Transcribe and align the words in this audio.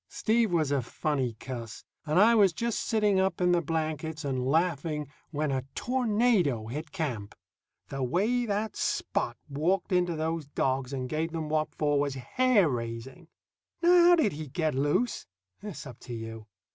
Steve 0.09 0.51
was 0.51 0.71
a 0.71 0.81
funny 0.81 1.35
cuss, 1.39 1.83
and 2.07 2.17
I 2.19 2.33
was 2.33 2.53
just 2.53 2.79
sitting 2.79 3.19
up 3.19 3.39
in 3.39 3.51
the 3.51 3.61
blankets 3.61 4.25
and 4.25 4.43
laughing 4.47 5.07
when 5.29 5.51
a 5.51 5.63
tornado 5.75 6.65
hit 6.65 6.91
camp. 6.91 7.35
The 7.89 8.01
way 8.01 8.47
that 8.47 8.75
Spot 8.75 9.37
walked 9.47 9.91
into 9.91 10.15
those 10.15 10.47
dogs 10.47 10.91
and 10.91 11.07
gave 11.07 11.31
them 11.33 11.49
what 11.49 11.75
for 11.75 11.99
was 11.99 12.15
hair 12.15 12.67
raising. 12.67 13.27
Now 13.83 13.93
how 14.07 14.15
did 14.15 14.31
he 14.31 14.47
get 14.47 14.73
loose? 14.73 15.27
It's 15.61 15.85
up 15.85 15.99
to 15.99 16.15
you. 16.15 16.47